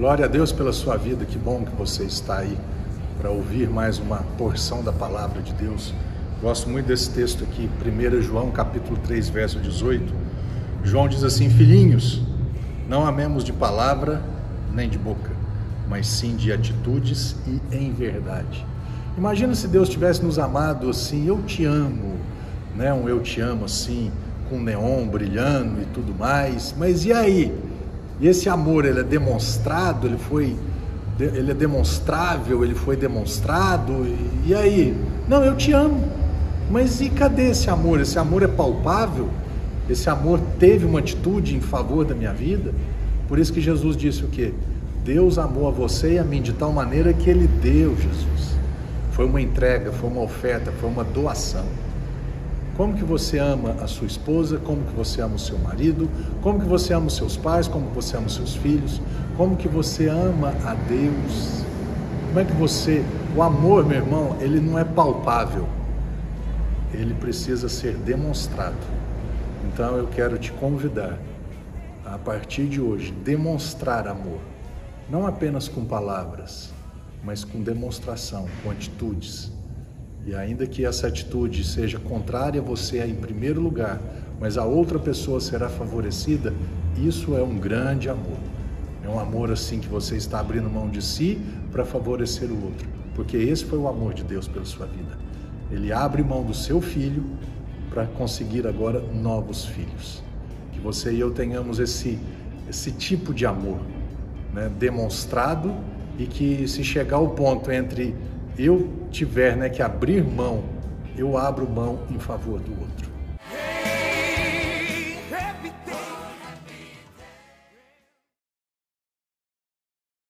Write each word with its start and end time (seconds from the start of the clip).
Glória 0.00 0.24
a 0.24 0.28
Deus 0.28 0.50
pela 0.50 0.72
sua 0.72 0.96
vida, 0.96 1.26
que 1.26 1.36
bom 1.36 1.62
que 1.62 1.76
você 1.76 2.04
está 2.04 2.38
aí 2.38 2.56
para 3.20 3.28
ouvir 3.28 3.68
mais 3.68 3.98
uma 3.98 4.24
porção 4.38 4.82
da 4.82 4.90
palavra 4.90 5.42
de 5.42 5.52
Deus. 5.52 5.92
Gosto 6.40 6.70
muito 6.70 6.86
desse 6.86 7.10
texto 7.10 7.44
aqui, 7.44 7.68
1 7.84 8.22
João 8.22 8.50
capítulo 8.50 8.96
3, 9.04 9.28
verso 9.28 9.58
18. 9.58 10.10
João 10.82 11.06
diz 11.06 11.22
assim: 11.22 11.50
Filhinhos, 11.50 12.22
não 12.88 13.06
amemos 13.06 13.44
de 13.44 13.52
palavra 13.52 14.22
nem 14.72 14.88
de 14.88 14.96
boca, 14.96 15.32
mas 15.86 16.06
sim 16.06 16.34
de 16.34 16.50
atitudes 16.50 17.36
e 17.46 17.60
em 17.70 17.92
verdade. 17.92 18.66
Imagina 19.18 19.54
se 19.54 19.68
Deus 19.68 19.90
tivesse 19.90 20.24
nos 20.24 20.38
amado 20.38 20.88
assim, 20.88 21.26
eu 21.26 21.42
te 21.42 21.66
amo, 21.66 22.16
né? 22.74 22.90
Um 22.90 23.06
eu 23.06 23.20
te 23.20 23.38
amo 23.42 23.66
assim, 23.66 24.10
com 24.48 24.58
neon 24.58 25.06
brilhando 25.08 25.82
e 25.82 25.84
tudo 25.92 26.14
mais. 26.18 26.74
Mas 26.78 27.04
e 27.04 27.12
aí? 27.12 27.54
E 28.20 28.28
esse 28.28 28.48
amor, 28.48 28.84
ele 28.84 29.00
é 29.00 29.04
demonstrado, 29.04 30.06
ele 30.06 30.18
foi 30.18 30.56
ele 31.18 31.50
é 31.50 31.54
demonstrável, 31.54 32.64
ele 32.64 32.74
foi 32.74 32.96
demonstrado. 32.96 33.92
E, 34.06 34.48
e 34.48 34.54
aí? 34.54 34.96
Não, 35.28 35.44
eu 35.44 35.54
te 35.54 35.72
amo. 35.72 36.02
Mas 36.70 37.00
e 37.00 37.10
cadê 37.10 37.50
esse 37.50 37.68
amor? 37.68 38.00
Esse 38.00 38.18
amor 38.18 38.42
é 38.42 38.46
palpável? 38.46 39.28
Esse 39.88 40.08
amor 40.08 40.40
teve 40.58 40.86
uma 40.86 41.00
atitude 41.00 41.56
em 41.56 41.60
favor 41.60 42.04
da 42.04 42.14
minha 42.14 42.32
vida? 42.32 42.72
Por 43.28 43.38
isso 43.38 43.52
que 43.52 43.60
Jesus 43.60 43.96
disse 43.96 44.24
o 44.24 44.28
quê? 44.28 44.54
Deus 45.04 45.38
amou 45.38 45.66
a 45.68 45.70
você 45.70 46.14
e 46.14 46.18
a 46.18 46.24
mim 46.24 46.40
de 46.40 46.52
tal 46.52 46.72
maneira 46.72 47.12
que 47.12 47.28
ele 47.28 47.46
deu 47.46 47.96
Jesus. 47.96 48.56
Foi 49.12 49.26
uma 49.26 49.40
entrega, 49.40 49.92
foi 49.92 50.08
uma 50.08 50.22
oferta, 50.22 50.72
foi 50.80 50.88
uma 50.88 51.04
doação. 51.04 51.64
Como 52.80 52.94
que 52.94 53.04
você 53.04 53.36
ama 53.36 53.72
a 53.72 53.86
sua 53.86 54.06
esposa? 54.06 54.56
Como 54.56 54.82
que 54.86 54.94
você 54.94 55.20
ama 55.20 55.34
o 55.34 55.38
seu 55.38 55.58
marido? 55.58 56.08
Como 56.40 56.58
que 56.58 56.64
você 56.64 56.94
ama 56.94 57.08
os 57.08 57.14
seus 57.14 57.36
pais? 57.36 57.68
Como 57.68 57.88
que 57.88 57.94
você 57.94 58.16
ama 58.16 58.26
os 58.26 58.34
seus 58.34 58.56
filhos? 58.56 59.02
Como 59.36 59.54
que 59.54 59.68
você 59.68 60.08
ama 60.08 60.54
a 60.64 60.72
Deus? 60.72 61.62
Como 62.28 62.40
é 62.40 62.44
que 62.46 62.54
você, 62.54 63.04
o 63.36 63.42
amor, 63.42 63.84
meu 63.84 63.98
irmão, 63.98 64.34
ele 64.40 64.58
não 64.60 64.78
é 64.78 64.84
palpável. 64.84 65.68
Ele 66.94 67.12
precisa 67.12 67.68
ser 67.68 67.96
demonstrado. 67.96 68.78
Então 69.66 69.98
eu 69.98 70.06
quero 70.06 70.38
te 70.38 70.50
convidar 70.50 71.18
a 72.06 72.16
partir 72.16 72.66
de 72.66 72.80
hoje 72.80 73.12
demonstrar 73.12 74.08
amor, 74.08 74.40
não 75.10 75.26
apenas 75.26 75.68
com 75.68 75.84
palavras, 75.84 76.72
mas 77.22 77.44
com 77.44 77.60
demonstração, 77.60 78.48
com 78.64 78.70
atitudes 78.70 79.52
e 80.26 80.34
ainda 80.34 80.66
que 80.66 80.84
essa 80.84 81.06
atitude 81.06 81.64
seja 81.64 81.98
contrária 81.98 82.60
a 82.60 82.64
você 82.64 83.04
em 83.04 83.14
primeiro 83.14 83.60
lugar, 83.60 84.00
mas 84.40 84.56
a 84.56 84.64
outra 84.64 84.98
pessoa 84.98 85.40
será 85.40 85.68
favorecida, 85.68 86.52
isso 86.96 87.36
é 87.36 87.42
um 87.42 87.58
grande 87.58 88.08
amor. 88.08 88.38
É 89.02 89.08
um 89.08 89.18
amor 89.18 89.50
assim 89.50 89.80
que 89.80 89.88
você 89.88 90.16
está 90.16 90.40
abrindo 90.40 90.68
mão 90.68 90.88
de 90.88 91.02
si 91.02 91.40
para 91.72 91.84
favorecer 91.84 92.50
o 92.50 92.64
outro, 92.64 92.88
porque 93.14 93.36
esse 93.36 93.64
foi 93.64 93.78
o 93.78 93.88
amor 93.88 94.14
de 94.14 94.22
Deus 94.22 94.46
pela 94.46 94.64
sua 94.64 94.86
vida. 94.86 95.18
Ele 95.70 95.92
abre 95.92 96.22
mão 96.22 96.42
do 96.44 96.52
seu 96.54 96.80
filho 96.80 97.24
para 97.88 98.06
conseguir 98.06 98.66
agora 98.66 99.00
novos 99.00 99.64
filhos. 99.64 100.22
Que 100.72 100.80
você 100.80 101.12
e 101.12 101.20
eu 101.20 101.30
tenhamos 101.30 101.78
esse 101.78 102.18
esse 102.70 102.92
tipo 102.92 103.34
de 103.34 103.44
amor, 103.44 103.80
né, 104.54 104.70
demonstrado 104.78 105.74
e 106.16 106.24
que 106.24 106.68
se 106.68 106.84
chegar 106.84 107.16
ao 107.16 107.30
ponto 107.30 107.70
entre 107.72 108.14
eu 108.64 108.88
tiver 109.10 109.56
né, 109.56 109.68
que 109.68 109.82
abrir 109.82 110.22
mão, 110.22 110.62
eu 111.16 111.36
abro 111.36 111.68
mão 111.68 112.00
em 112.10 112.18
favor 112.18 112.60
do 112.60 112.70
outro. 112.78 113.09